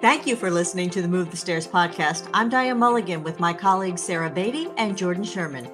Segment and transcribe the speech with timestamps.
[0.00, 2.28] Thank you for listening to the Move the Stairs podcast.
[2.32, 5.68] I'm Diane Mulligan with my colleagues Sarah Beatty and Jordan Sherman.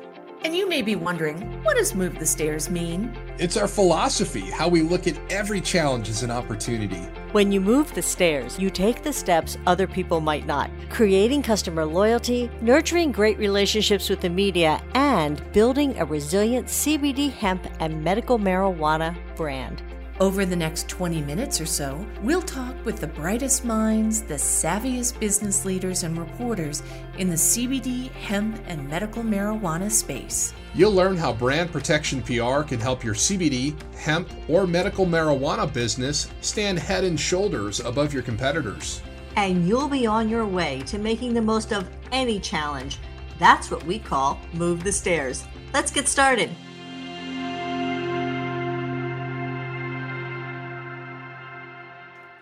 [0.45, 3.15] And you may be wondering, what does Move the Stairs mean?
[3.39, 7.02] It's our philosophy, how we look at every challenge as an opportunity.
[7.33, 11.84] When you move the stairs, you take the steps other people might not, creating customer
[11.84, 18.38] loyalty, nurturing great relationships with the media, and building a resilient CBD hemp and medical
[18.38, 19.83] marijuana brand.
[20.21, 25.19] Over the next 20 minutes or so, we'll talk with the brightest minds, the savviest
[25.19, 26.84] business leaders, and reporters
[27.19, 30.55] in the CBD, hemp, and medical marijuana space.
[30.73, 36.29] You'll learn how brand protection PR can help your CBD, hemp, or medical marijuana business
[36.43, 39.02] stand head and shoulders above your competitors.
[39.35, 42.99] And you'll be on your way to making the most of any challenge.
[43.41, 45.45] That's what we call Move the Stairs.
[45.73, 46.51] Let's get started.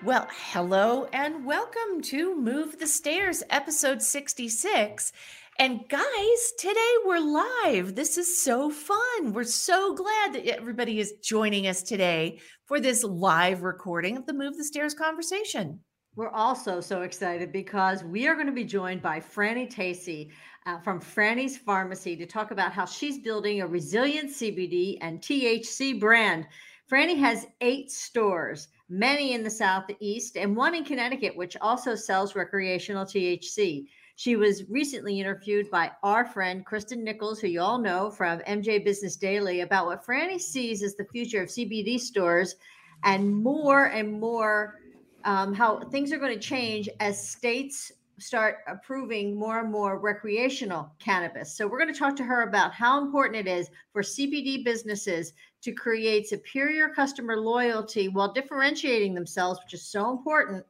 [0.05, 5.13] Well, hello and welcome to Move the Stairs, episode 66.
[5.60, 7.95] And guys, today we're live.
[7.95, 9.32] This is so fun.
[9.32, 14.32] We're so glad that everybody is joining us today for this live recording of the
[14.32, 15.79] Move the Stairs conversation.
[16.16, 20.30] We're also so excited because we are going to be joined by Franny Tacy
[20.66, 26.01] uh, from Franny's Farmacy to talk about how she's building a resilient CBD and THC
[26.01, 26.48] brand.
[26.91, 32.37] Franny has eight stores many in the Southeast, and one in Connecticut, which also sells
[32.37, 33.87] recreational THC.
[34.16, 38.85] She was recently interviewed by our friend Kristen Nichols, who you all know from MJ
[38.85, 42.57] Business Daily, about what Franny sees as the future of CBD stores
[43.02, 44.79] and more and more
[45.24, 50.93] um, how things are going to change as states start approving more and more recreational
[50.98, 51.57] cannabis.
[51.57, 55.32] So, we're going to talk to her about how important it is for CBD businesses
[55.63, 60.65] to create superior customer loyalty while differentiating themselves, which is so important,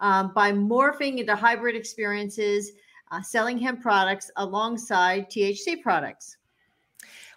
[0.00, 2.72] um, by morphing into hybrid experiences,
[3.10, 6.36] uh, selling hemp products alongside THC products.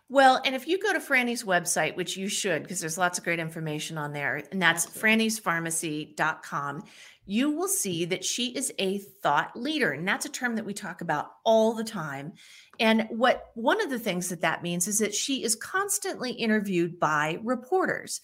[0.09, 3.23] Well, and if you go to Franny's website, which you should, because there's lots of
[3.23, 6.83] great information on there, and that's frannysfarmacy.com,
[7.25, 9.91] you will see that she is a thought leader.
[9.91, 12.33] And that's a term that we talk about all the time.
[12.79, 16.99] And what one of the things that that means is that she is constantly interviewed
[16.99, 18.21] by reporters.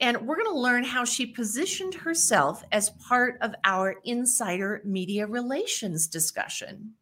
[0.00, 5.26] And we're going to learn how she positioned herself as part of our insider media
[5.26, 6.94] relations discussion.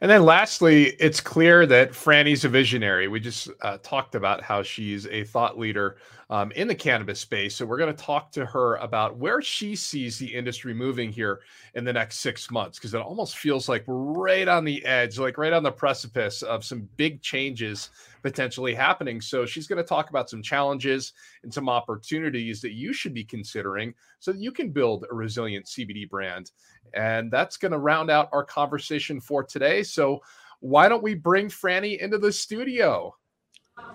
[0.00, 3.08] And then lastly, it's clear that Franny's a visionary.
[3.08, 5.96] We just uh, talked about how she's a thought leader
[6.30, 7.56] um, in the cannabis space.
[7.56, 11.40] So we're going to talk to her about where she sees the industry moving here
[11.74, 15.18] in the next six months, because it almost feels like we're right on the edge,
[15.18, 17.90] like right on the precipice of some big changes
[18.22, 19.20] potentially happening.
[19.20, 23.24] So she's going to talk about some challenges and some opportunities that you should be
[23.24, 26.50] considering so that you can build a resilient CBD brand.
[26.92, 29.82] And that's going to round out our conversation for today.
[29.82, 30.20] So
[30.60, 33.14] why don't we bring Franny into the studio?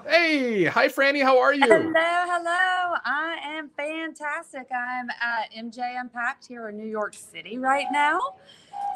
[0.05, 1.65] Hey, hi Franny, how are you?
[1.65, 2.95] Hello, hello.
[3.05, 4.67] I am fantastic.
[4.71, 8.19] I'm at MJ Unpacked here in New York City right now.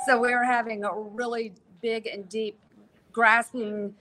[0.05, 2.59] So we're having a really big and deep,
[3.13, 3.95] grasping,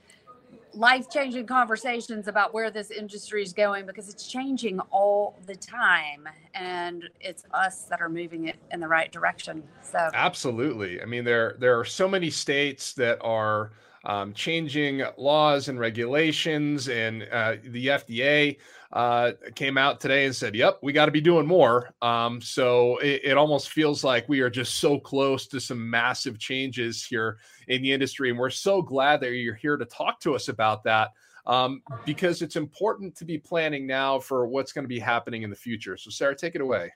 [0.73, 7.09] life-changing conversations about where this industry is going because it's changing all the time and
[7.19, 9.63] it's us that are moving it in the right direction.
[9.81, 11.01] So Absolutely.
[11.01, 13.71] I mean there there are so many states that are
[14.07, 16.87] um, changing laws and regulations.
[16.87, 18.57] And uh, the FDA
[18.93, 22.97] uh, came out today and said, "Yep, we got to be doing more." Um, so
[22.99, 27.37] it, it, almost feels like we are just so close to some massive changes here
[27.67, 30.83] in the industry, and we're so glad that you're here to talk to us about
[30.85, 31.11] that.
[31.45, 35.49] Um, because it's important to be planning now for what's going to be happening in
[35.49, 35.95] the future.
[35.95, 36.91] So, Sarah, take it away.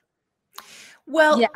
[1.06, 1.48] Well, yeah,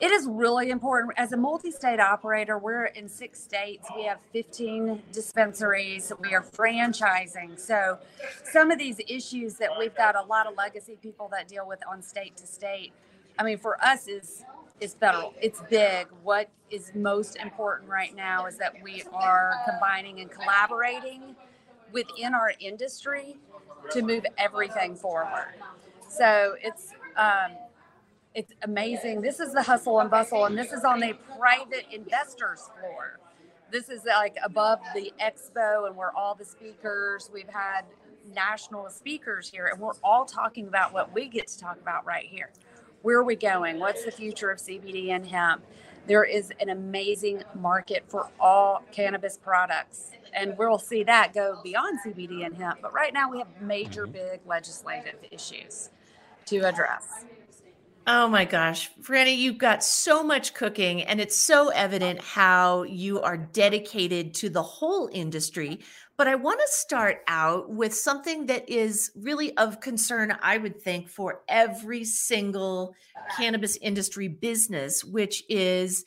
[0.00, 1.14] it is really important.
[1.18, 3.88] As a multi state operator, we're in six states.
[3.94, 6.12] We have 15 dispensaries.
[6.20, 7.58] We are franchising.
[7.58, 7.98] So,
[8.44, 11.80] some of these issues that we've got a lot of legacy people that deal with
[11.90, 12.92] on state to state.
[13.38, 14.44] I mean, for us, is
[14.80, 15.34] is federal.
[15.42, 16.06] It's big.
[16.22, 21.34] What is most important right now is that we are combining and collaborating
[21.92, 23.36] within our industry
[23.90, 25.54] to move everything forward.
[26.08, 27.52] So, it's, um,
[28.34, 29.20] it's amazing.
[29.20, 33.20] This is the hustle and bustle, and this is on the private investors floor.
[33.70, 37.30] This is like above the expo, and where all the speakers.
[37.32, 37.82] We've had
[38.34, 42.24] national speakers here, and we're all talking about what we get to talk about right
[42.24, 42.50] here.
[43.02, 43.78] Where are we going?
[43.78, 45.64] What's the future of CBD and hemp?
[46.06, 52.00] There is an amazing market for all cannabis products, and we'll see that go beyond
[52.04, 52.80] CBD and hemp.
[52.82, 54.12] But right now, we have major, mm-hmm.
[54.12, 55.90] big legislative issues
[56.46, 57.24] to address.
[58.06, 63.22] Oh my gosh, Franny, you've got so much cooking, and it's so evident how you
[63.22, 65.80] are dedicated to the whole industry.
[66.18, 70.82] But I want to start out with something that is really of concern, I would
[70.82, 72.94] think, for every single
[73.38, 76.04] cannabis industry business, which is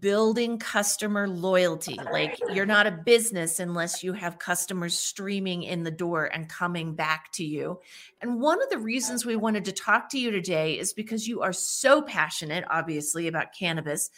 [0.00, 1.98] building customer loyalty.
[2.12, 6.94] Like you're not a business unless you have customers streaming in the door and coming
[6.94, 7.80] back to you.
[8.20, 11.42] And one of the reasons we wanted to talk to you today is because you
[11.42, 14.10] are so passionate, obviously, about cannabis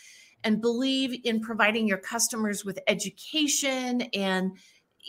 [0.44, 4.56] and believe in providing your customers with education and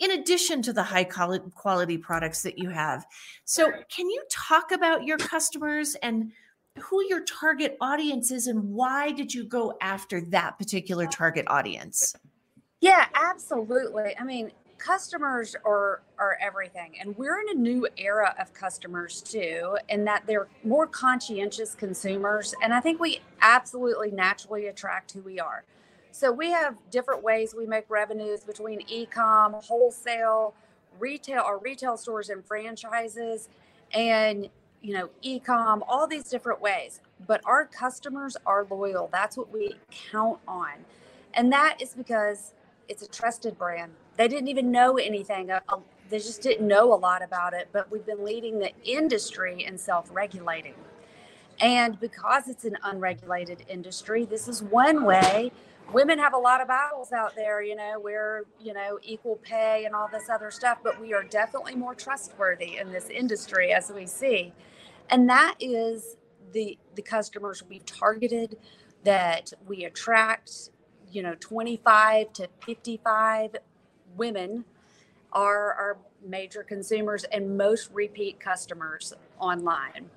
[0.00, 3.04] in addition to the high quality products that you have.
[3.44, 6.32] So, can you talk about your customers and
[6.80, 12.14] who your target audience is and why did you go after that particular target audience?
[12.80, 14.14] Yeah, absolutely.
[14.18, 19.76] I mean, customers are are everything and we're in a new era of customers too
[19.88, 25.40] in that they're more conscientious consumers and I think we absolutely naturally attract who we
[25.40, 25.64] are.
[26.12, 30.54] So we have different ways we make revenues between e-com, wholesale,
[30.98, 33.48] retail or retail stores and franchises
[33.92, 34.48] and
[34.82, 37.00] you know, e-com, all these different ways.
[37.26, 39.08] But our customers are loyal.
[39.12, 40.72] That's what we count on.
[41.34, 42.54] And that is because
[42.88, 43.92] it's a trusted brand.
[44.16, 45.50] They didn't even know anything.
[45.68, 49.64] Um, they just didn't know a lot about it, but we've been leading the industry
[49.64, 50.74] in self-regulating.
[51.60, 55.52] And because it's an unregulated industry, this is one way
[55.92, 59.84] women have a lot of battles out there, you know, we're, you know, equal pay
[59.84, 63.90] and all this other stuff, but we are definitely more trustworthy in this industry as
[63.90, 64.52] we see.
[65.10, 66.16] And that is
[66.52, 68.58] the the customers we've targeted
[69.04, 70.70] that we attract,
[71.10, 73.56] you know, 25 to 55
[74.16, 74.64] women
[75.32, 80.10] are our major consumers and most repeat customers online.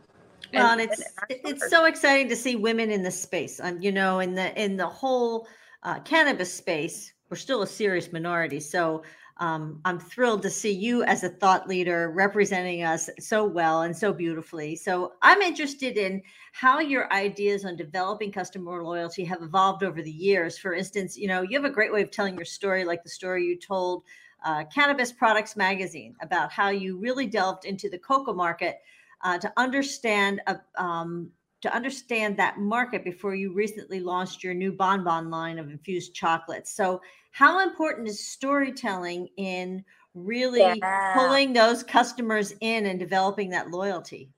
[0.54, 3.60] Well, and, and it's it's so exciting to see women in the space.
[3.62, 5.48] Um, you know, in the in the whole
[5.84, 8.60] uh, cannabis space, we're still a serious minority.
[8.60, 9.04] So
[9.38, 13.96] um, I'm thrilled to see you as a thought leader representing us so well and
[13.96, 14.76] so beautifully.
[14.76, 20.12] So I'm interested in how your ideas on developing customer loyalty have evolved over the
[20.12, 20.60] years.
[20.60, 23.10] For instance, you know, you have a great way of telling your story, like the
[23.10, 24.04] story you told
[24.44, 28.80] uh, Cannabis Products Magazine about how you really delved into the cocoa market
[29.24, 31.30] uh, to understand uh, um,
[31.62, 36.14] to understand that market before you recently launched your new Bon Bon line of infused
[36.14, 36.76] chocolates.
[36.76, 41.14] So, how important is storytelling in really yeah.
[41.14, 44.30] pulling those customers in and developing that loyalty?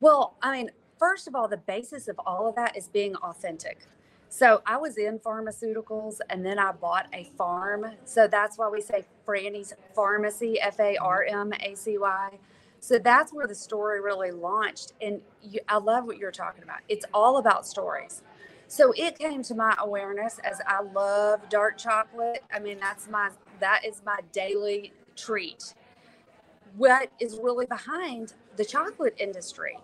[0.00, 3.78] Well, I mean, first of all, the basis of all of that is being authentic.
[4.28, 7.86] So I was in pharmaceuticals and then I bought a farm.
[8.04, 12.38] So that's why we say Franny's Farmacy, F A R M A C Y.
[12.80, 14.94] So that's where the story really launched.
[15.00, 16.78] And you, I love what you're talking about.
[16.88, 18.22] It's all about stories.
[18.68, 22.42] So it came to my awareness as I love dark chocolate.
[22.52, 25.74] I mean, that's my that is my daily treat.
[26.76, 29.76] What is really behind the chocolate industry?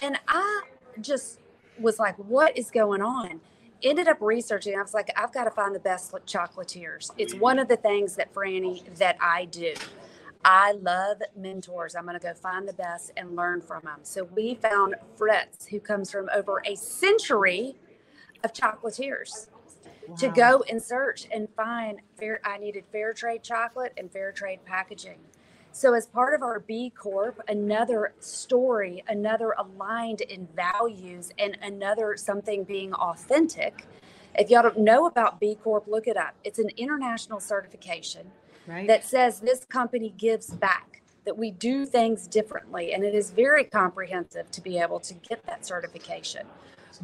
[0.00, 0.62] And I
[1.00, 1.40] just
[1.78, 3.40] was like, what is going on?
[3.82, 4.76] Ended up researching.
[4.78, 7.10] I was like, I've got to find the best chocolatiers.
[7.18, 7.62] It's one mm-hmm.
[7.62, 9.74] of the things that Franny that I do.
[10.50, 11.94] I love mentors.
[11.94, 13.98] I'm going to go find the best and learn from them.
[14.02, 17.76] So we found Fritz, who comes from over a century
[18.42, 19.48] of chocolatiers,
[20.08, 20.16] wow.
[20.16, 22.40] to go and search and find fair.
[22.46, 25.18] I needed fair trade chocolate and fair trade packaging.
[25.72, 32.16] So, as part of our B Corp, another story, another aligned in values, and another
[32.16, 33.84] something being authentic.
[34.34, 36.34] If y'all don't know about B Corp, look it up.
[36.42, 38.30] It's an international certification
[38.68, 38.86] right.
[38.86, 42.92] that says this company gives back, that we do things differently.
[42.92, 46.46] And it is very comprehensive to be able to get that certification.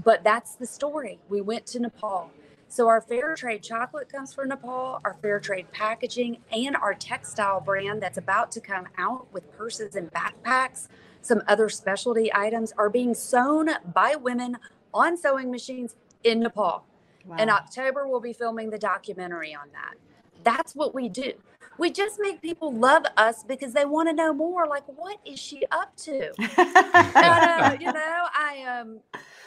[0.03, 1.19] But that's the story.
[1.29, 2.31] We went to Nepal.
[2.69, 7.61] So our fair trade chocolate comes from Nepal, our fair trade packaging, and our textile
[7.61, 10.89] brand that's about to come out with purses and backpacks.
[11.23, 14.59] Some other specialty items are being sewn by women
[14.93, 15.95] on sewing machines
[16.25, 16.85] in Nepal.
[17.25, 17.37] Wow.
[17.37, 19.95] In October, we'll be filming the documentary on that.
[20.43, 21.33] That's what we do
[21.79, 24.67] we just make people love us because they want to know more.
[24.67, 26.31] Like, what is she up to?
[26.59, 29.01] uh, you know, I am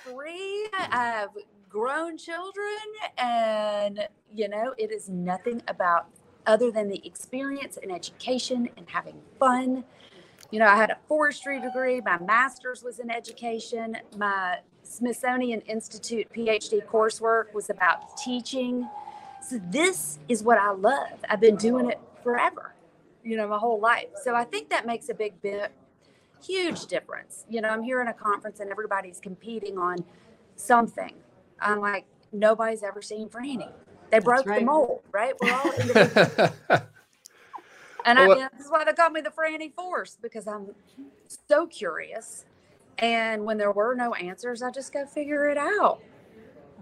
[0.04, 0.68] free.
[0.74, 1.30] I have
[1.70, 2.78] grown children,
[3.18, 6.08] and you know, it is nothing about
[6.46, 9.84] other than the experience and education and having fun.
[10.50, 12.00] You know, I had a forestry degree.
[12.02, 13.98] My master's was in education.
[14.16, 18.88] My Smithsonian Institute PhD coursework was about teaching.
[19.42, 21.20] So this is what I love.
[21.30, 22.76] I've been doing it forever,
[23.24, 24.10] you know, my whole life.
[24.22, 25.72] So I think that makes a big bit
[26.46, 27.46] huge difference.
[27.50, 30.04] You know, I'm here in a conference and everybody's competing on
[30.58, 31.14] something.
[31.62, 33.72] I'm like, nobody's ever seen Franny.
[34.12, 34.60] They broke right.
[34.60, 35.36] the mold, right?
[35.40, 35.72] We're all
[38.06, 40.76] and well, I, mean, this is why they call me the Franny Force because I'm
[41.48, 42.44] so curious.
[42.98, 46.02] And when there were no answers, I just go figure it out.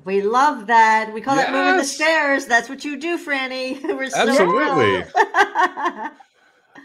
[0.05, 1.11] We love that.
[1.13, 1.47] We call yes.
[1.47, 2.45] that moving the stairs.
[2.45, 3.81] That's what you do, Franny.
[3.97, 5.03] We're so Absolutely.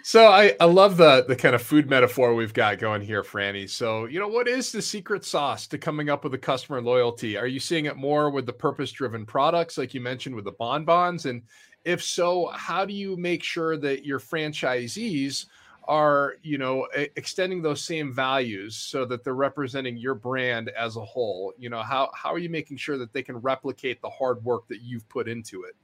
[0.02, 3.68] so I, I love the the kind of food metaphor we've got going here, Franny.
[3.68, 7.36] So, you know, what is the secret sauce to coming up with a customer loyalty?
[7.36, 11.26] Are you seeing it more with the purpose-driven products, like you mentioned with the bonbons?
[11.26, 11.42] And
[11.84, 15.44] if so, how do you make sure that your franchisees
[15.90, 21.04] are you know extending those same values so that they're representing your brand as a
[21.04, 24.42] whole you know how how are you making sure that they can replicate the hard
[24.44, 25.74] work that you've put into it?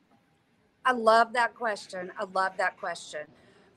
[0.84, 2.12] I love that question.
[2.16, 3.22] I love that question.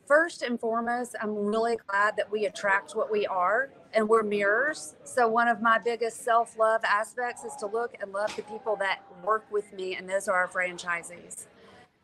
[0.06, 4.96] First and foremost i'm really glad that we attract what we are and we're mirrors.
[5.04, 9.00] So one of my biggest self-love aspects is to look and love the people that
[9.24, 11.48] work with me and those are our franchisees.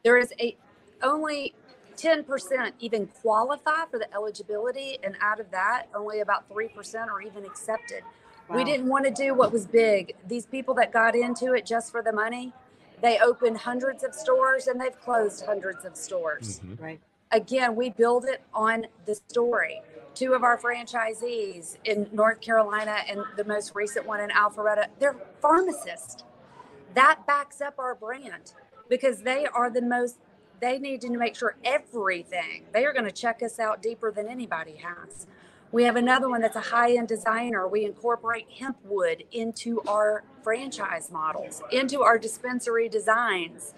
[0.03, 0.57] There is a
[1.03, 1.53] only
[1.97, 4.97] 10% even qualify for the eligibility.
[5.03, 8.03] And out of that, only about 3% are even accepted.
[8.49, 8.57] Wow.
[8.57, 10.15] We didn't want to do what was big.
[10.27, 12.53] These people that got into it just for the money,
[13.01, 16.59] they opened hundreds of stores and they've closed hundreds of stores.
[16.59, 16.83] Mm-hmm.
[16.83, 16.99] Right.
[17.31, 19.81] Again, we build it on the story.
[20.13, 25.15] Two of our franchisees in North Carolina and the most recent one in Alpharetta, they're
[25.41, 26.23] pharmacists.
[26.93, 28.53] That backs up our brand
[28.87, 30.19] because they are the most
[30.59, 34.27] they need to make sure everything, they are going to check us out deeper than
[34.27, 35.27] anybody has.
[35.71, 37.67] We have another one that's a high end designer.
[37.67, 43.73] We incorporate hemp wood into our franchise models, into our dispensary designs.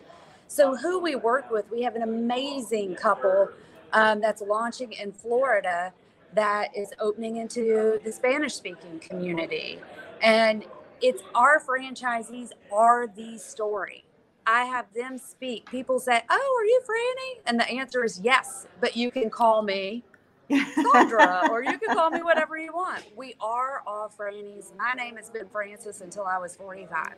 [0.48, 3.50] So, who we work with, we have an amazing couple
[3.94, 5.92] um, that's launching in Florida
[6.34, 9.80] that is opening into the Spanish speaking community.
[10.22, 10.66] And
[11.02, 14.04] it's our franchisees are the story.
[14.48, 15.70] I have them speak.
[15.70, 17.42] People say, Oh, are you Franny?
[17.46, 20.04] And the answer is yes, but you can call me
[20.50, 23.04] Sandra or you can call me whatever you want.
[23.18, 24.76] We are all Frannies.
[24.78, 27.16] My name has been Francis until I was 45.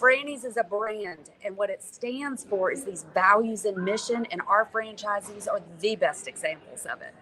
[0.00, 4.42] Franny's is a brand, and what it stands for is these values and mission, and
[4.48, 7.14] our franchisees are the best examples of it.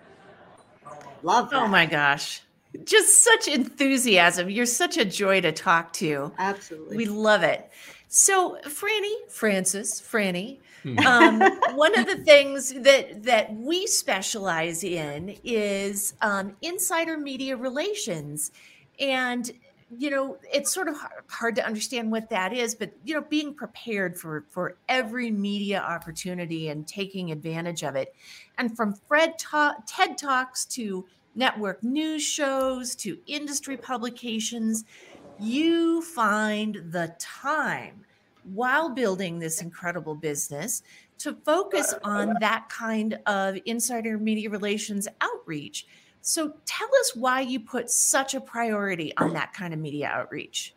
[1.23, 1.63] Love that.
[1.63, 2.41] Oh my gosh.
[2.85, 4.49] Just such enthusiasm.
[4.49, 6.33] You're such a joy to talk to.
[6.39, 6.97] Absolutely.
[6.97, 7.71] We love it.
[8.15, 10.99] So, Franny, Frances, Franny, hmm.
[11.07, 11.41] um,
[11.75, 18.53] one of the things that that we specialize in is um, insider media relations,
[19.01, 19.51] and
[19.97, 20.97] you know it's sort of
[21.29, 25.81] hard to understand what that is, but you know being prepared for for every media
[25.81, 28.15] opportunity and taking advantage of it,
[28.59, 34.85] and from Fred ta- TED talks to network news shows to industry publications
[35.43, 38.05] you find the time
[38.55, 40.83] while building this incredible business
[41.19, 45.87] to focus on that kind of insider media relations outreach.
[46.21, 50.75] So tell us why you put such a priority on that kind of media outreach.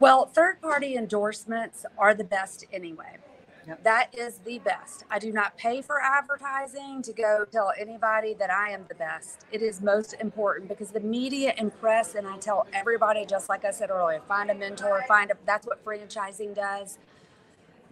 [0.00, 3.18] Well, third party endorsements are the best anyway.
[3.66, 3.84] Yep.
[3.84, 5.04] That is the best.
[5.10, 9.46] I do not pay for advertising to go tell anybody that I am the best.
[9.52, 13.64] It is most important because the media and press, and I tell everybody, just like
[13.64, 16.98] I said earlier, find a mentor, find a, that's what franchising does.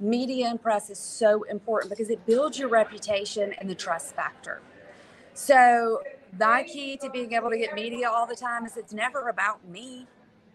[0.00, 4.60] Media and press is so important because it builds your reputation and the trust factor.
[5.34, 6.02] So,
[6.38, 9.66] my key to being able to get media all the time is it's never about
[9.68, 10.06] me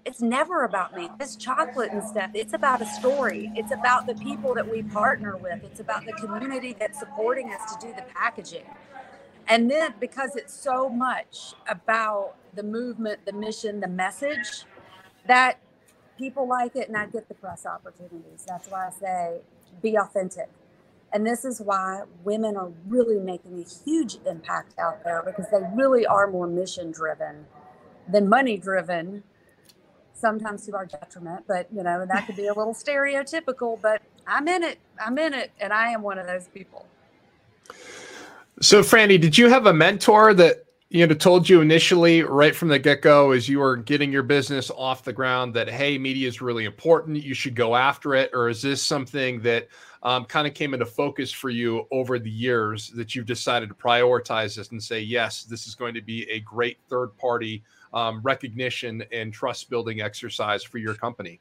[0.06, 1.10] it's never about me.
[1.18, 3.52] This chocolate and stuff, it's about a story.
[3.56, 5.64] It's about the people that we partner with.
[5.64, 8.66] It's about the community that's supporting us to do the packaging.
[9.48, 14.66] And then because it's so much about the movement, the mission, the message,
[15.28, 15.60] that
[16.18, 18.46] people like it and I get the press opportunities.
[18.48, 19.42] That's why I say
[19.82, 20.50] be authentic.
[21.12, 25.62] And this is why women are really making a huge impact out there because they
[25.74, 27.46] really are more mission driven
[28.08, 29.24] than money driven
[30.16, 34.48] sometimes to our detriment, but you know, that could be a little stereotypical, but I'm
[34.48, 34.80] in it.
[35.04, 35.52] I'm in it.
[35.60, 36.86] And I am one of those people.
[38.62, 42.70] So, Franny, did you have a mentor that you know told you initially, right from
[42.70, 46.28] the get go, as you were getting your business off the ground, that hey, media
[46.28, 47.22] is really important.
[47.22, 49.68] You should go after it, or is this something that
[50.04, 53.76] um, kind of came into focus for you over the years that you've decided to
[53.76, 57.64] prioritize this and say, yes, this is going to be a great third party
[57.96, 61.40] um, recognition and trust building exercise for your company?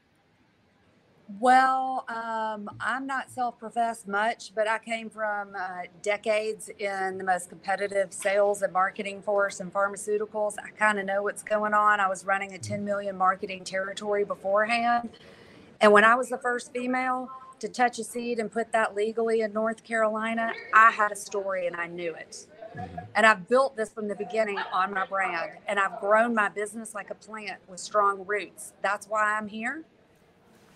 [1.39, 7.23] Well, um, I'm not self professed much, but I came from uh, decades in the
[7.23, 10.55] most competitive sales and marketing force in pharmaceuticals.
[10.63, 11.99] I kind of know what's going on.
[11.99, 15.09] I was running a 10 million marketing territory beforehand.
[15.81, 19.41] And when I was the first female to touch a seed and put that legally
[19.41, 22.45] in North Carolina, I had a story and I knew it.
[23.15, 26.93] And I've built this from the beginning on my brand, and I've grown my business
[26.93, 28.73] like a plant with strong roots.
[28.81, 29.83] That's why I'm here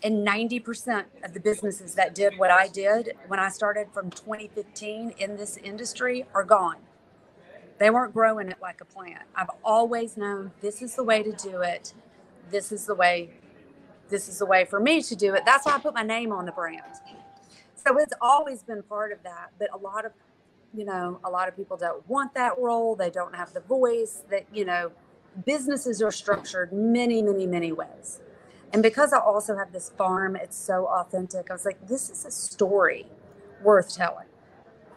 [0.04, 5.14] and 90% of the businesses that did what I did when I started from 2015
[5.18, 6.78] in this industry are gone.
[7.80, 9.24] They weren't growing it like a plant.
[9.36, 11.94] I've always known this is the way to do it.
[12.52, 13.32] This is the way
[14.10, 15.44] this is the way for me to do it.
[15.46, 16.82] That's why I put my name on the brand.
[17.76, 20.14] So it's always been part of that, but a lot of
[20.76, 22.96] you know, a lot of people don't want that role.
[22.96, 24.92] They don't have the voice that, you know,
[25.46, 28.20] businesses are structured many, many, many ways
[28.74, 31.50] and because I also have this farm, it's so authentic.
[31.50, 33.08] I was like, this is a story
[33.64, 34.28] worth telling.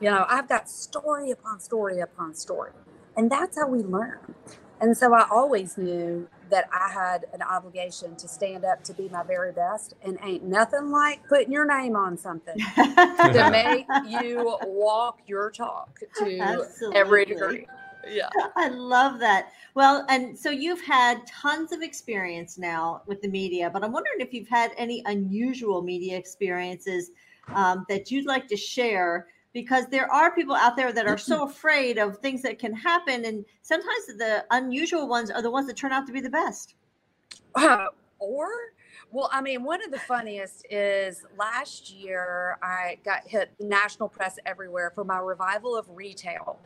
[0.00, 2.72] You know, I've got story upon story upon story.
[3.16, 4.34] And that's how we learn.
[4.82, 9.08] And so I always knew that I had an obligation to stand up to be
[9.08, 9.94] my very best.
[10.02, 15.98] And ain't nothing like putting your name on something to make you walk your talk
[16.18, 16.96] to Absolutely.
[16.98, 17.66] every degree
[18.08, 18.28] yeah.
[18.56, 19.52] I love that.
[19.74, 24.20] Well, and so you've had tons of experience now with the media, but I'm wondering
[24.20, 27.10] if you've had any unusual media experiences
[27.54, 31.40] um, that you'd like to share because there are people out there that are so
[31.40, 31.50] mm-hmm.
[31.50, 33.24] afraid of things that can happen.
[33.24, 36.74] And sometimes the unusual ones are the ones that turn out to be the best.
[37.54, 37.86] Uh,
[38.18, 38.48] or,
[39.10, 44.38] well, I mean, one of the funniest is last year I got hit national press
[44.46, 46.58] everywhere for my revival of retail.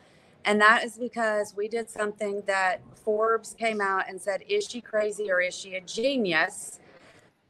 [0.45, 4.79] And that is because we did something that Forbes came out and said, is she
[4.79, 6.79] crazy or is she a genius?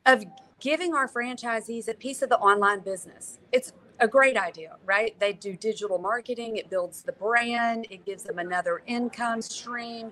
[0.07, 0.25] Of
[0.59, 3.37] giving our franchisees a piece of the online business.
[3.51, 5.17] It's a great idea, right?
[5.19, 10.11] They do digital marketing, it builds the brand, it gives them another income stream.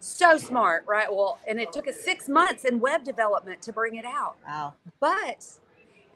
[0.00, 1.12] So smart, right?
[1.12, 4.36] Well, and it took us six months in web development to bring it out.
[4.44, 4.74] Wow.
[4.98, 5.46] But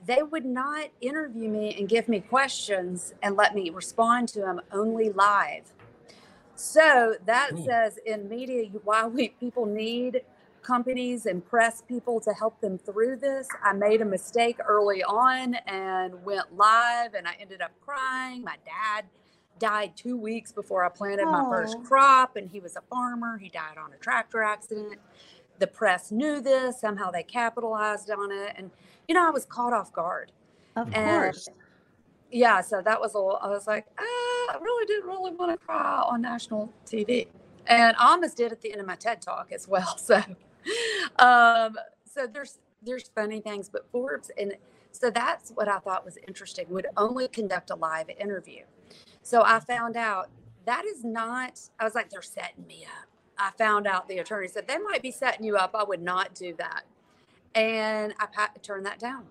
[0.05, 4.61] they would not interview me and give me questions and let me respond to them
[4.73, 5.73] only live.
[6.57, 7.65] So that Ooh.
[7.65, 10.23] says in media, why we people need
[10.67, 13.49] companies and press people to help them through this.
[13.63, 18.43] I made a mistake early on and went live, and I ended up crying.
[18.43, 19.05] My dad
[19.59, 23.39] died two weeks before I planted my first crop, and he was a farmer.
[23.39, 24.99] He died on a tractor accident.
[25.59, 26.81] The press knew this.
[26.81, 28.71] Somehow they capitalized on it, and
[29.09, 30.33] you know I was caught off guard.
[30.75, 31.49] Of and, course.
[32.31, 33.19] Yeah, so that was a.
[33.19, 34.03] I was like, ah
[34.49, 37.29] I really didn't really want to cry on national TV.
[37.67, 39.99] And I almost did at the end of my TED talk as well.
[40.07, 40.23] So,
[41.19, 44.55] um, so there's there's funny things, but Forbes and
[44.93, 46.67] so that's what I thought was interesting.
[46.71, 48.63] Would only conduct a live interview.
[49.23, 50.31] So I found out
[50.67, 51.61] that is not.
[51.81, 53.09] I was like, they're setting me up.
[53.39, 55.73] I found out the attorney said they might be setting you up.
[55.75, 56.85] I would not do that,
[57.55, 58.27] and I
[58.63, 59.27] turned that down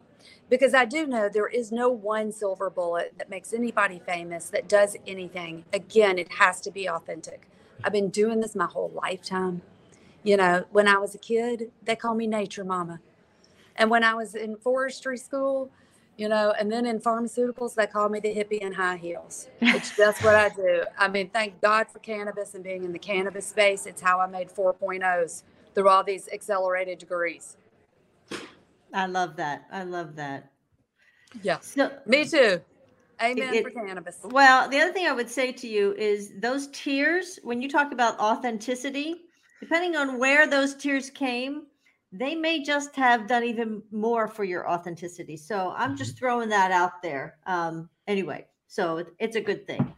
[0.50, 4.68] because I do know there is no one silver bullet that makes anybody famous that
[4.70, 5.66] does anything.
[5.74, 7.48] Again, it has to be authentic.
[7.84, 9.62] I've been doing this my whole lifetime.
[10.26, 13.00] You know, when I was a kid, they called me Nature Mama.
[13.76, 15.70] And when I was in forestry school,
[16.18, 19.50] you know, and then in pharmaceuticals, they called me the hippie in high heels.
[19.62, 20.84] It's just what I do.
[20.98, 23.86] I mean, thank God for cannabis and being in the cannabis space.
[23.86, 25.44] It's how I made 4.0s
[25.76, 27.58] through all these accelerated degrees.
[28.92, 29.68] I love that.
[29.72, 30.52] I love that.
[31.44, 31.60] Yeah.
[31.60, 32.62] So, Me too.
[33.22, 34.18] Amen it, for cannabis.
[34.24, 37.92] Well, the other thing I would say to you is those tears, when you talk
[37.92, 39.25] about authenticity,
[39.66, 41.64] depending on where those tears came,
[42.12, 45.36] they may just have done even more for your authenticity.
[45.36, 46.20] So I'm just mm-hmm.
[46.20, 47.38] throwing that out there.
[47.48, 49.92] Um, anyway, so it, it's a good thing.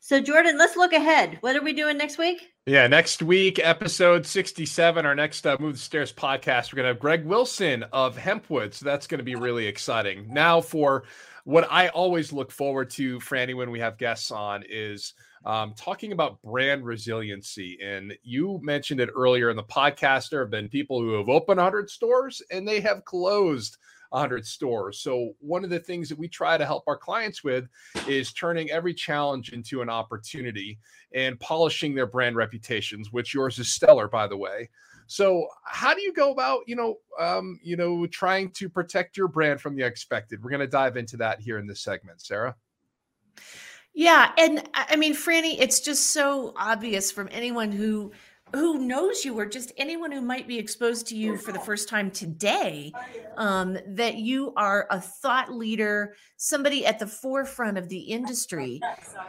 [0.00, 1.38] So, Jordan, let's look ahead.
[1.40, 2.52] What are we doing next week?
[2.66, 6.88] Yeah, next week, episode 67, our next uh, Move the Stairs podcast, we're going to
[6.88, 8.74] have Greg Wilson of Hempwood.
[8.74, 10.26] So, that's going to be really exciting.
[10.28, 11.04] Now, for
[11.44, 15.14] what I always look forward to, Franny, when we have guests on, is
[15.46, 17.78] um, talking about brand resiliency.
[17.82, 20.28] And you mentioned it earlier in the podcast.
[20.28, 23.78] There have been people who have opened 100 stores and they have closed
[24.10, 24.98] 100 stores.
[24.98, 27.68] So, one of the things that we try to help our clients with
[28.08, 30.78] is turning every challenge into an opportunity
[31.14, 34.68] and polishing their brand reputations, which yours is stellar, by the way.
[35.06, 39.28] So, how do you go about, you know, um, you know, trying to protect your
[39.28, 40.42] brand from the expected?
[40.42, 42.56] We're going to dive into that here in this segment, Sarah.
[43.98, 48.12] Yeah, and I mean, Franny, it's just so obvious from anyone who
[48.54, 51.88] who knows you or just anyone who might be exposed to you for the first
[51.88, 52.92] time today
[53.38, 58.80] um, that you are a thought leader somebody at the forefront of the industry.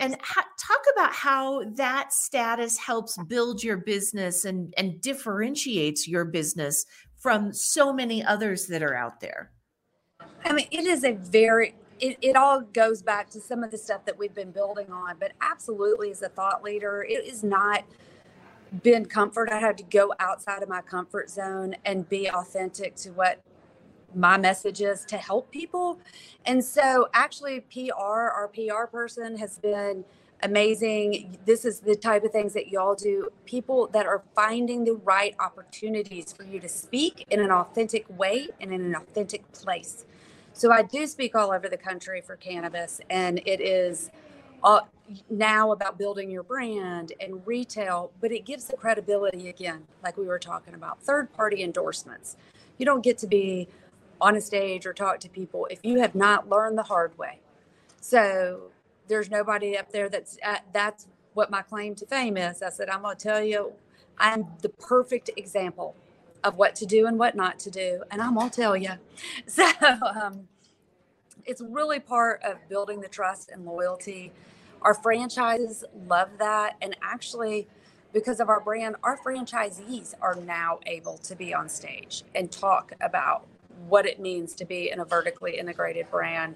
[0.02, 6.26] And ha- talk about how that status helps build your business and, and differentiates your
[6.26, 6.86] business
[7.18, 9.52] from so many others that are out there.
[10.44, 13.78] I mean it is a very it, it all goes back to some of the
[13.78, 17.84] stuff that we've been building on but absolutely as a thought leader it is not
[18.84, 19.50] been comfort.
[19.52, 23.42] I had to go outside of my comfort zone and be authentic to what
[24.16, 26.00] my message is to help people.
[26.46, 30.06] And so, actually, PR, our PR person has been
[30.44, 31.38] amazing.
[31.46, 33.30] This is the type of things that y'all do.
[33.46, 38.50] People that are finding the right opportunities for you to speak in an authentic way
[38.62, 40.06] and in an authentic place.
[40.58, 44.10] So, I do speak all over the country for cannabis, and it is
[44.64, 44.80] uh,
[45.30, 50.26] now about building your brand and retail, but it gives the credibility again, like we
[50.26, 52.38] were talking about, third party endorsements.
[52.80, 53.68] You don't get to be
[54.20, 57.40] on a stage or talk to people if you have not learned the hard way.
[58.02, 58.72] So
[59.08, 62.64] there's nobody up there that's at, that's what my claim to fame is.
[62.64, 63.74] I said, I'm going to tell you,
[64.18, 65.96] I'm the perfect example
[66.44, 68.04] of what to do and what not to do.
[68.12, 68.92] And I'm to tell you.
[69.48, 69.66] So
[70.24, 70.48] um,
[71.46, 74.34] it's really part of building the trust and loyalty
[74.84, 76.78] our franchises love that.
[76.82, 77.68] And actually,
[78.14, 82.94] because of our brand, our franchisees are now able to be on stage and talk
[83.02, 83.48] about
[83.88, 86.56] what it means to be in a vertically integrated brand.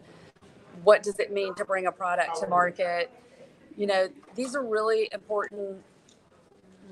[0.84, 3.12] What does it mean to bring a product to market?
[3.78, 5.84] You know, these are really important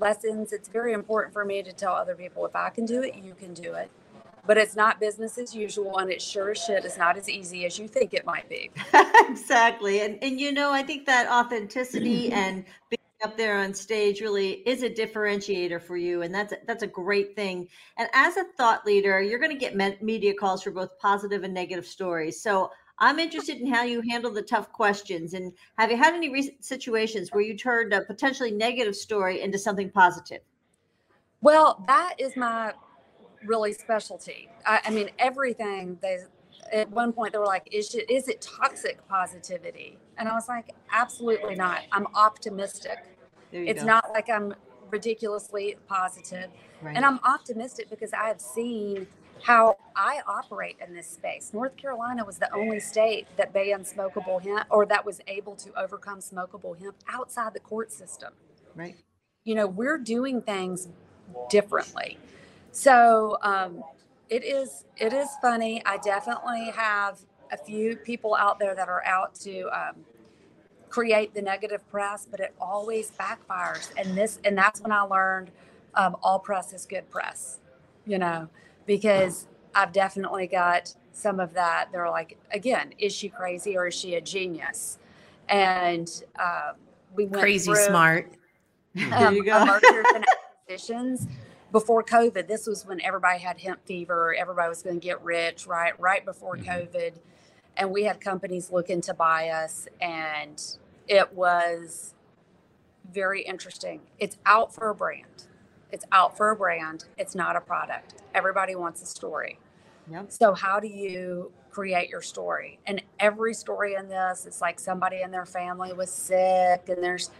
[0.00, 0.52] lessons.
[0.52, 3.34] It's very important for me to tell other people if I can do it, you
[3.34, 3.90] can do it.
[4.46, 7.66] But it's not business as usual and it sure as shit is not as easy
[7.66, 8.70] as you think it might be.
[9.28, 14.20] Exactly and and you know i think that authenticity and being up there on stage
[14.20, 17.68] really is a differentiator for you and that's that's a great thing.
[17.96, 21.54] And as a thought leader you're going to get media calls for both positive and
[21.54, 22.42] negative stories.
[22.42, 26.30] So i'm interested in how you handle the tough questions and have you had any
[26.30, 30.40] recent situations where you turned a potentially negative story into something positive
[31.40, 32.72] well that is my
[33.44, 34.48] really specialty.
[34.66, 36.18] I, I mean, everything they
[36.72, 39.98] at one point they were like, is it, is it toxic positivity?
[40.18, 41.80] And I was like, absolutely not.
[41.90, 42.98] I'm optimistic.
[43.50, 43.86] It's go.
[43.86, 44.54] not like I'm
[44.90, 46.50] ridiculously positive.
[46.82, 46.94] Right.
[46.94, 49.06] And I'm optimistic because I have seen
[49.42, 51.52] how I operate in this space.
[51.52, 55.70] North Carolina was the only state that banned smokable hemp or that was able to
[55.78, 58.32] overcome smokable hemp outside the court system.
[58.74, 58.96] Right.
[59.44, 60.88] You know, we're doing things
[61.48, 62.18] differently.
[62.72, 63.82] So um,
[64.28, 65.82] it is it is funny.
[65.84, 67.18] I definitely have
[67.52, 69.96] a few people out there that are out to um,
[70.88, 73.90] create the negative press, but it always backfires.
[73.96, 75.50] And this and that's when I learned
[75.94, 77.58] um, all press is good press.
[78.06, 78.48] You know,
[78.86, 81.88] because I've definitely got some of that.
[81.92, 84.98] They're like, again, is she crazy or is she a genius?
[85.48, 86.72] And uh,
[87.14, 88.32] we went crazy through, smart.
[88.96, 89.64] Um, there you go.
[89.64, 90.24] mergers and
[90.68, 91.28] acquisitions
[91.72, 95.66] before COVID, this was when everybody had hemp fever, everybody was going to get rich,
[95.66, 95.98] right?
[96.00, 96.68] Right before mm-hmm.
[96.68, 97.14] COVID.
[97.76, 100.60] And we had companies looking to buy us, and
[101.08, 102.14] it was
[103.12, 104.00] very interesting.
[104.18, 105.46] It's out for a brand.
[105.92, 107.04] It's out for a brand.
[107.18, 108.14] It's not a product.
[108.34, 109.58] Everybody wants a story.
[110.10, 110.32] Yep.
[110.32, 112.78] So, how do you create your story?
[112.86, 117.30] And every story in this, it's like somebody in their family was sick, and there's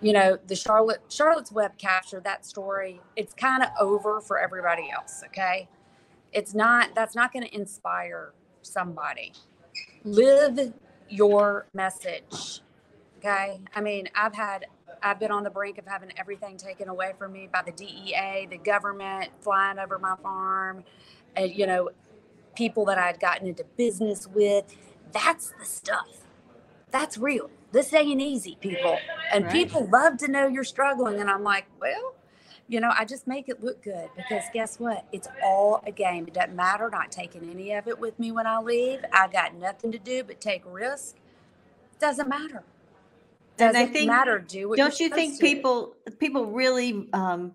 [0.00, 4.88] you know the charlotte charlotte's web capture that story it's kind of over for everybody
[4.90, 5.68] else okay
[6.32, 8.32] it's not that's not going to inspire
[8.62, 9.32] somebody
[10.04, 10.72] live
[11.08, 12.60] your message
[13.18, 14.66] okay i mean i've had
[15.02, 18.46] i've been on the brink of having everything taken away from me by the dea
[18.50, 20.84] the government flying over my farm
[21.36, 21.90] and you know
[22.56, 24.76] people that i'd gotten into business with
[25.12, 26.26] that's the stuff
[26.90, 28.98] that's real this ain't easy, people.
[29.32, 29.52] And right.
[29.52, 31.20] people love to know you're struggling.
[31.20, 32.14] And I'm like, well,
[32.66, 35.04] you know, I just make it look good because guess what?
[35.12, 36.26] It's all a game.
[36.26, 36.88] It doesn't matter.
[36.90, 39.00] Not taking any of it with me when I leave.
[39.12, 41.16] I got nothing to do but take risk.
[41.98, 42.62] Doesn't matter.
[43.58, 44.38] Doesn't and I think, matter.
[44.38, 47.54] Do don't you think people people really um,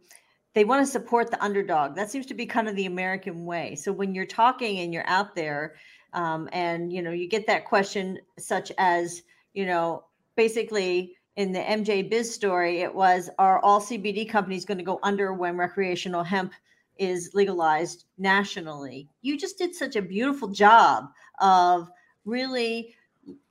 [0.54, 1.96] they want to support the underdog?
[1.96, 3.76] That seems to be kind of the American way.
[3.76, 5.76] So when you're talking and you're out there,
[6.12, 10.04] um, and you know, you get that question such as you know,
[10.36, 15.00] basically in the MJ Biz story, it was are all CBD companies going to go
[15.04, 16.54] under when recreational hemp
[16.98, 19.10] is legalized nationally?
[19.22, 21.06] You just did such a beautiful job
[21.40, 21.90] of
[22.26, 22.94] really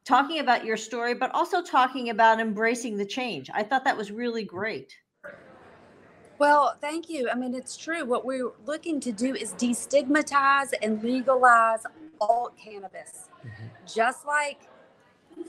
[0.04, 3.50] talking about your story, but also talking about embracing the change.
[3.54, 4.96] I thought that was really great.
[6.38, 7.28] Well, thank you.
[7.30, 8.04] I mean, it's true.
[8.04, 11.84] What we're looking to do is destigmatize and legalize
[12.20, 13.66] all cannabis, mm-hmm.
[13.86, 14.62] just like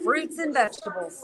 [0.03, 1.23] fruits and vegetables.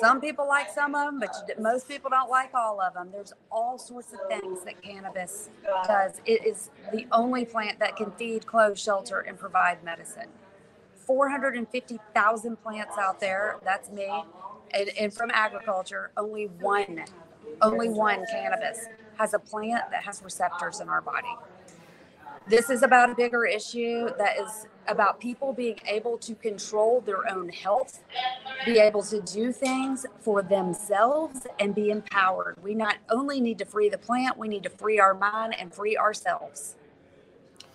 [0.00, 3.08] Some people like some of them, but most people don't like all of them.
[3.10, 5.48] There's all sorts of things that cannabis
[5.86, 6.20] does.
[6.26, 10.28] It is the only plant that can feed, clothe, shelter, and provide medicine.
[11.06, 13.58] 450,000 plants out there.
[13.64, 14.10] That's me.
[14.72, 17.04] And, and from agriculture, only one,
[17.62, 18.86] only one cannabis
[19.18, 21.34] has a plant that has receptors in our body.
[22.48, 27.28] This is about a bigger issue that is about people being able to control their
[27.28, 28.04] own health,
[28.64, 32.56] be able to do things for themselves, and be empowered.
[32.62, 35.74] We not only need to free the plant, we need to free our mind and
[35.74, 36.76] free ourselves.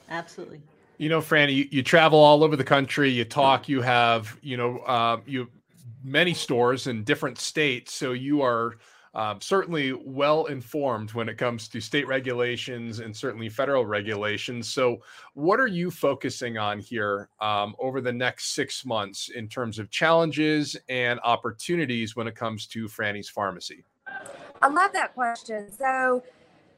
[0.09, 0.61] Absolutely.
[1.01, 3.09] You know, Franny, you, you travel all over the country.
[3.09, 3.67] You talk.
[3.67, 5.49] You have, you know, uh, you
[6.03, 7.91] many stores in different states.
[7.91, 8.75] So you are
[9.15, 14.69] um, certainly well informed when it comes to state regulations and certainly federal regulations.
[14.69, 14.99] So,
[15.33, 19.89] what are you focusing on here um, over the next six months in terms of
[19.89, 23.83] challenges and opportunities when it comes to Franny's Farmacy?
[24.61, 25.71] I love that question.
[25.71, 26.21] So,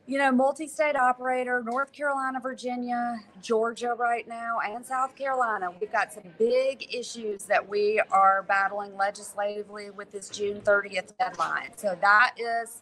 [0.05, 5.69] you know, multi state operator, North Carolina, Virginia, Georgia right now, and South Carolina.
[5.79, 11.71] We've got some big issues that we are battling legislatively with this June 30th deadline.
[11.77, 12.81] So that is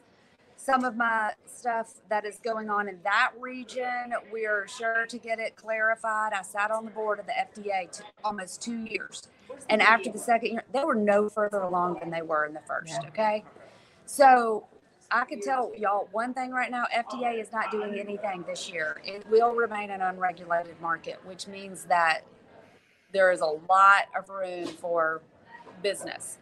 [0.55, 4.13] some of my stuff that is going on in that region.
[4.31, 6.33] We're sure to get it clarified.
[6.33, 9.27] I sat on the board of the FDA t- almost two years.
[9.69, 12.61] And after the second year, they were no further along than they were in the
[12.67, 12.99] first.
[13.09, 13.43] Okay.
[14.05, 14.65] So
[15.11, 19.01] I can tell y'all one thing right now FDA is not doing anything this year.
[19.03, 22.21] It will remain an unregulated market, which means that
[23.11, 25.21] there is a lot of room for
[25.83, 26.37] business,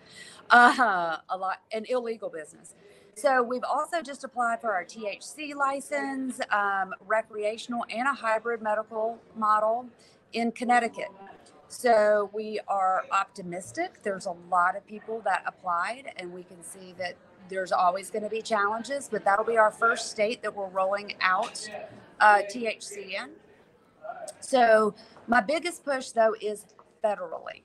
[0.52, 2.76] uh, a lot, an illegal business.
[3.16, 9.20] So we've also just applied for our THC license, um, recreational, and a hybrid medical
[9.36, 9.88] model
[10.32, 11.10] in Connecticut.
[11.68, 14.04] So we are optimistic.
[14.04, 17.16] There's a lot of people that applied, and we can see that
[17.50, 21.16] there's always going to be challenges, but that'll be our first state that we're rolling
[21.22, 21.68] out
[22.20, 23.32] uh, THC in.
[24.40, 24.96] So,
[25.28, 26.66] my biggest push though is
[27.04, 27.62] federally.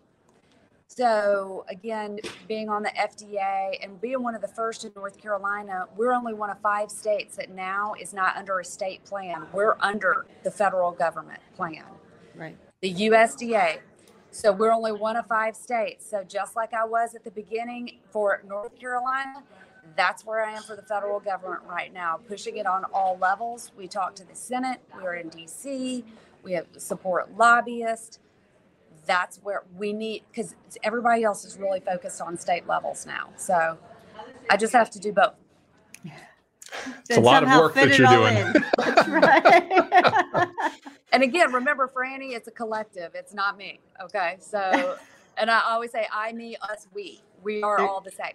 [0.97, 5.87] So, again, being on the FDA and being one of the first in North Carolina,
[5.97, 9.47] we're only one of five states that now is not under a state plan.
[9.53, 11.85] We're under the federal government plan.
[12.37, 12.57] Right.
[12.81, 13.79] The USDA.
[14.31, 16.09] So, we're only one of five states.
[16.09, 19.43] So, just like I was at the beginning for North Carolina,
[19.97, 23.73] that's where I am for the federal government right now, pushing it on all levels.
[23.77, 26.03] We talk to the Senate, we're in DC,
[26.43, 28.19] we have support lobbyists.
[29.07, 33.29] That's where we need because everybody else is really focused on state levels now.
[33.37, 33.79] So
[34.49, 35.35] I just have to do both.
[37.09, 38.53] It's a lot of work that you're doing.
[39.23, 40.49] right.
[41.13, 43.13] and again, remember, Franny, it's a collective.
[43.15, 43.81] It's not me.
[44.03, 44.37] Okay.
[44.41, 44.97] So,
[45.37, 47.21] and I always say, I, me, us, we.
[47.43, 48.33] We are all the same.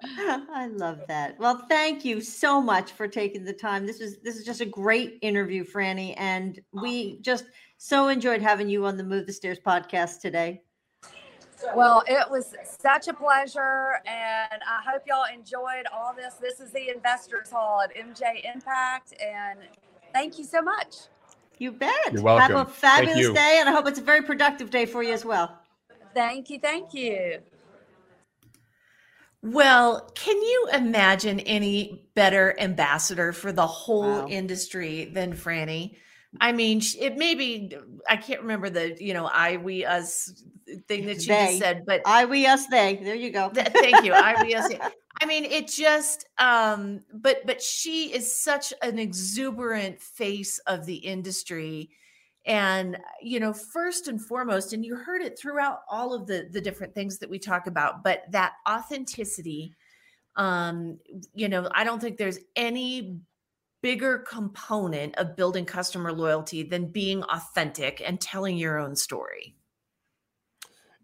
[0.04, 1.38] I love that.
[1.38, 3.84] Well, thank you so much for taking the time.
[3.84, 7.46] This is this is just a great interview, Franny, and we just
[7.78, 10.62] so enjoyed having you on the Move the Stairs podcast today.
[11.74, 16.34] Well, it was such a pleasure, and I hope y'all enjoyed all this.
[16.34, 19.58] This is the Investors Hall at MJ Unpacked, and
[20.12, 20.94] thank you so much.
[21.58, 22.12] You bet.
[22.12, 22.56] You're welcome.
[22.56, 25.24] Have a fabulous day, and I hope it's a very productive day for you as
[25.24, 25.58] well.
[26.14, 26.60] Thank you.
[26.60, 27.40] Thank you.
[29.42, 34.26] Well, can you imagine any better ambassador for the whole wow.
[34.26, 35.96] industry than Franny?
[36.40, 37.72] I mean, it maybe
[38.08, 40.42] I can't remember the you know I we us
[40.86, 41.46] thing that you they.
[41.46, 42.96] just said, but I we us they.
[42.96, 43.50] There you go.
[43.54, 44.12] thank you.
[44.12, 44.70] I we us.
[45.20, 50.96] I mean, it just um, but but she is such an exuberant face of the
[50.96, 51.90] industry
[52.46, 56.60] and you know first and foremost and you heard it throughout all of the the
[56.60, 59.72] different things that we talk about but that authenticity
[60.36, 60.98] um
[61.34, 63.18] you know i don't think there's any
[63.82, 69.54] bigger component of building customer loyalty than being authentic and telling your own story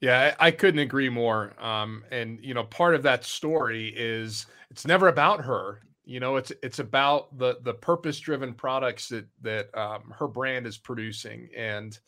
[0.00, 1.54] yeah, I, I, couldn't agree more.
[1.64, 6.36] Um, and you know, part of that story is it's never about her you know
[6.36, 11.48] it's it's about the the purpose driven products that that um, her brand is producing
[11.56, 11.98] and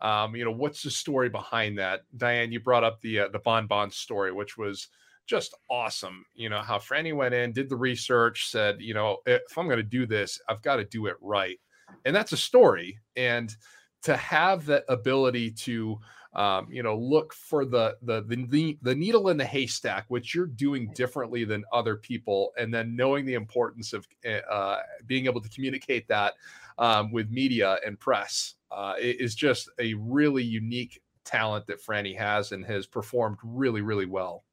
[0.00, 2.02] um, you know what's the story behind that?
[2.16, 4.88] Diane you brought up the uh, the bon bon story which was
[5.26, 9.56] just awesome you know how franny went in did the research said you know if
[9.56, 11.58] i'm going to do this i've got to do it right.
[12.04, 13.54] And that's a story and
[14.02, 15.98] to have that ability to
[16.34, 20.46] um, you know, look for the, the the the needle in the haystack, which you're
[20.46, 25.42] doing differently than other people, and then knowing the importance of eh, uh, being able
[25.42, 26.34] to communicate that
[26.78, 32.52] um, with media and press uh, is just a really unique talent that Franny has
[32.52, 34.44] and has performed really, really well.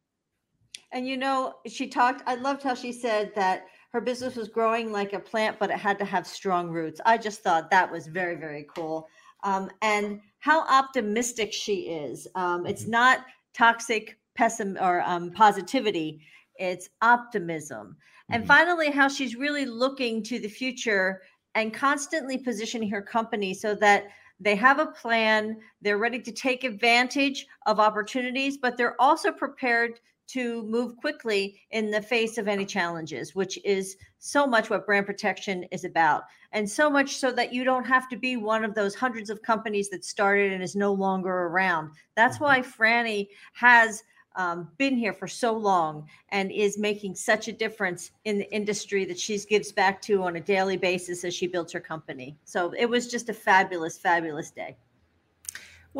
[0.91, 2.23] And you know, she talked.
[2.25, 5.77] I loved how she said that her business was growing like a plant, but it
[5.77, 6.99] had to have strong roots.
[7.05, 9.07] I just thought that was very, very cool.
[9.43, 12.27] Um, and how optimistic she is.
[12.35, 12.91] Um, it's mm-hmm.
[12.91, 16.21] not toxic pessimism or um, positivity,
[16.55, 17.87] it's optimism.
[17.87, 18.33] Mm-hmm.
[18.33, 21.21] And finally, how she's really looking to the future
[21.55, 24.05] and constantly positioning her company so that
[24.39, 29.99] they have a plan, they're ready to take advantage of opportunities, but they're also prepared
[30.29, 35.05] to move quickly in the face of any challenges, which is so much what brand
[35.05, 36.23] protection is about.
[36.51, 39.41] And so much so that you don't have to be one of those hundreds of
[39.41, 41.91] companies that started and is no longer around.
[42.15, 42.43] That's mm-hmm.
[42.45, 44.03] why Franny has
[44.35, 49.05] um, been here for so long and is making such a difference in the industry
[49.05, 52.37] that she gives back to on a daily basis as she builds her company.
[52.45, 54.77] So it was just a fabulous, fabulous day.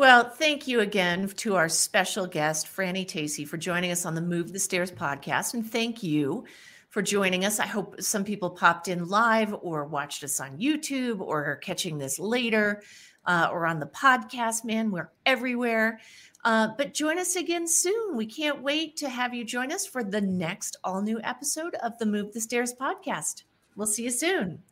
[0.00, 4.22] Well, thank you again to our special guest, Franny Tacy, for joining us on the
[4.22, 5.52] Move the Stairs podcast.
[5.52, 6.46] And thank you
[6.88, 7.60] for joining us.
[7.60, 11.98] I hope some people popped in live or watched us on YouTube or are catching
[11.98, 12.82] this later
[13.26, 14.64] uh, or on the podcast.
[14.64, 16.00] Man, we're everywhere.
[16.46, 18.16] Uh, but join us again soon.
[18.16, 21.98] We can't wait to have you join us for the next all new episode of
[21.98, 23.42] the Move the Stairs podcast.
[23.76, 24.62] We'll see you soon.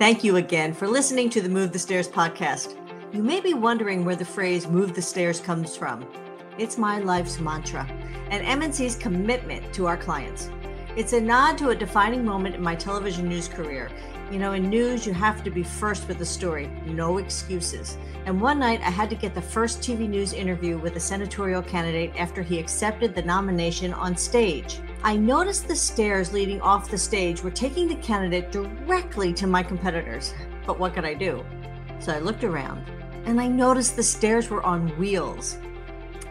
[0.00, 2.74] Thank you again for listening to the Move the Stairs podcast.
[3.12, 6.10] You may be wondering where the phrase move the stairs comes from.
[6.56, 7.86] It's my life's mantra
[8.30, 10.48] and MNC's commitment to our clients.
[10.96, 13.90] It's a nod to a defining moment in my television news career.
[14.32, 17.98] You know, in news, you have to be first with the story, no excuses.
[18.24, 21.60] And one night, I had to get the first TV news interview with a senatorial
[21.60, 24.80] candidate after he accepted the nomination on stage.
[25.02, 29.62] I noticed the stairs leading off the stage were taking the candidate directly to my
[29.62, 30.34] competitors.
[30.66, 31.42] But what could I do?
[32.00, 32.84] So I looked around
[33.24, 35.56] and I noticed the stairs were on wheels.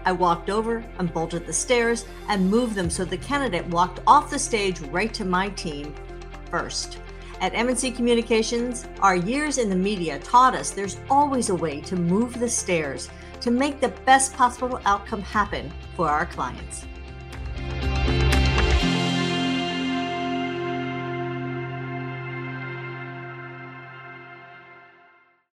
[0.05, 4.29] I walked over and bolted the stairs and moved them so the candidate walked off
[4.29, 5.95] the stage right to my team
[6.51, 6.99] first.
[7.41, 11.95] At MNC Communications, our years in the media taught us there's always a way to
[11.95, 13.09] move the stairs
[13.41, 16.85] to make the best possible outcome happen for our clients.